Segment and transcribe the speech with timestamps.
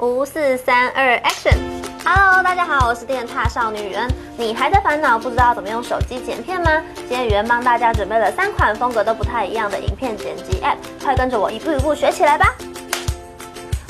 [0.00, 4.08] 五四三二，Action！Hello，大家好，我是电踏少女雨恩。
[4.38, 6.70] 你还在烦恼不知道怎么用手机剪片吗？
[6.96, 12.54] 今天雨恩帮大家准备了三款风格都不太一样的影片剪辑 App，快跟着我一步一步学起来吧！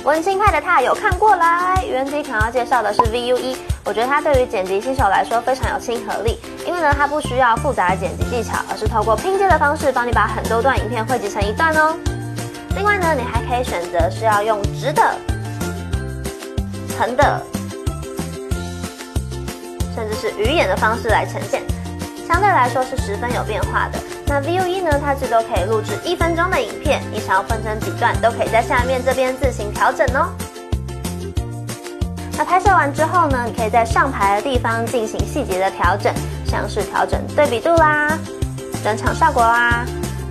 [0.02, 11.97] 文青派的踏有看过来，雨恩第一款要介绍的是 Vue 我觉得它对于剪辑新手来说非常有亲和力，因为呢它不需要复杂的剪辑技巧，而是透过拼接的方式帮你把很多段影片汇集成一段哦。
[12.74, 15.02] 另外呢，你还可以选择是要用直的、
[17.00, 17.42] 横的，
[19.95, 21.62] 甚至是鱼眼的方式来呈现，
[22.28, 23.98] 相对来说是十分有变化的。
[24.27, 30.28] 那 VU1 呢，它最多可以录制一分钟的影片，你想要分成几段，都可以在下面这边自行调整哦。
[32.36, 36.12] 那拍摄完之后呢，你可以在上排的地方进行细节的调整，
[36.44, 38.10] 像是调整对比度啦、
[38.82, 39.86] 转场效果啦、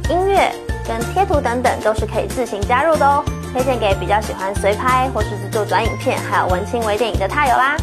[0.08, 0.52] 音乐。
[0.88, 7.76] 跟贴图等等都是可以自行加入的哦，推荐给比较喜欢随拍或是制作短影片，还有文青微电影的踏友啦。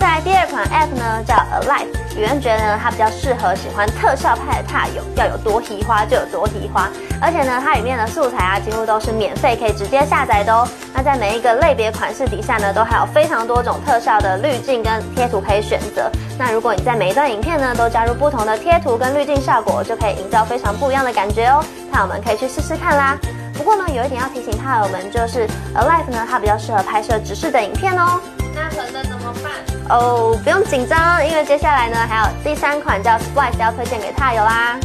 [0.00, 6.90] 再来第二款 App 呢，叫 Alive，有人觉得呢它比较适合喜欢特效派的踏友，要有多提花就有多提花，
[7.20, 10.66] 而且呢它里面的素材啊几乎都是免费可以直接下载的哦。
[10.92, 16.10] 那在每一个类别款式底下呢，都还有非常多种特效的滤镜跟贴图可以选择。
[16.36, 21.64] 那如果你在每一段影片呢都加入不同的贴图跟滤镜效果，就可以营造非常不一样的感觉哦。
[21.92, 23.16] 那我们可以去试试看啦。
[23.54, 28.20] 不过呢有一点要提醒踏友们，就是 Alive 呢它比较适合拍摄直视的影片哦。
[28.54, 29.52] 那粉的怎么办？
[29.88, 34.76] 哦，不用紧张，因为接下来呢还有第三款叫 Splice 要推荐给踏友啦。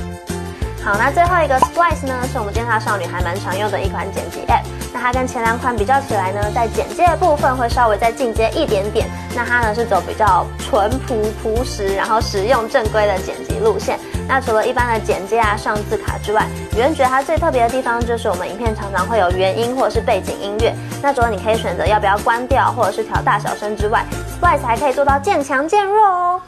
[0.83, 4.63] 好，那最后一个 Splice 呢是我们电塔少女还蛮常用的一款剪辑 App。
[4.93, 9.05] 那它跟前两款比较起来呢，在剪接的部分会稍微再进阶一点点。
[9.35, 13.99] 那它呢是走比较淳朴朴实，然后实用正规的剪辑路线。
[14.29, 20.73] 那除了一般的剪接啊、上字卡之外，有人觉得它最特别的地方就是我们影片常常会有原音或者是背景音乐。
[21.01, 24.05] 那除了你可以选择要不要关掉或者是调大小声之外
[24.39, 26.41] ，Splice 还可以做到渐强渐弱哦。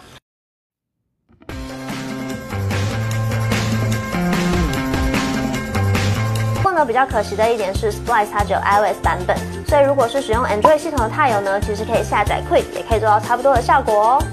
[6.86, 14.24] 比较可惜的一点是，Splice 它只有 iOS 版本，所以如果是使用 Android 系统的踏友呢，其实可以下载 Quick，也可以做到差不多的效果哦。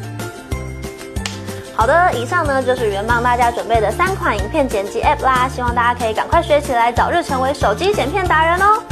[1.75, 8.83] 好的，以上呢就是原帮大家准备的三款影片剪辑 App 啦，希望大家可以赶快学起来，早日成为手机剪片达人哦。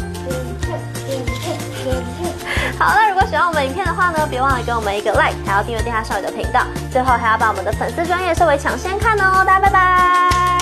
[2.79, 9.45] 好了，如果喜欢我们影片的话呢，别忘了给我们一个 Like，还要订阅电下少女的频道，最后还要把我们的粉丝专业设为抢先看哦。
[9.47, 10.54] 大家拜拜。